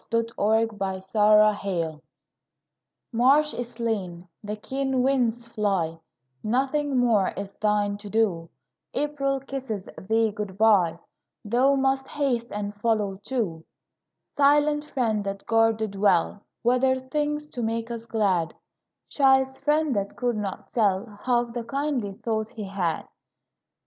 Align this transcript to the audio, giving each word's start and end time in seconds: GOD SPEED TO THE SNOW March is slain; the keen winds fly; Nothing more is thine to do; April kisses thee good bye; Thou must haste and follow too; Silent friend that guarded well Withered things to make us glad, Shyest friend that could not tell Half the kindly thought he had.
GOD 0.09 0.09
SPEED 0.09 0.27
TO 0.29 0.77
THE 0.79 0.99
SNOW 0.99 2.01
March 3.11 3.53
is 3.53 3.73
slain; 3.73 4.27
the 4.43 4.55
keen 4.55 5.03
winds 5.03 5.47
fly; 5.47 5.99
Nothing 6.43 6.97
more 6.97 7.29
is 7.37 7.51
thine 7.61 7.97
to 7.97 8.09
do; 8.09 8.49
April 8.95 9.39
kisses 9.41 9.87
thee 9.99 10.31
good 10.31 10.57
bye; 10.57 10.97
Thou 11.45 11.75
must 11.75 12.07
haste 12.07 12.51
and 12.51 12.73
follow 12.81 13.17
too; 13.21 13.63
Silent 14.35 14.85
friend 14.85 15.23
that 15.23 15.45
guarded 15.45 15.93
well 15.93 16.45
Withered 16.63 17.11
things 17.11 17.45
to 17.49 17.61
make 17.61 17.91
us 17.91 18.03
glad, 18.03 18.55
Shyest 19.07 19.59
friend 19.59 19.95
that 19.95 20.15
could 20.15 20.35
not 20.35 20.73
tell 20.73 21.19
Half 21.25 21.53
the 21.53 21.63
kindly 21.63 22.13
thought 22.23 22.49
he 22.49 22.63
had. 22.63 23.05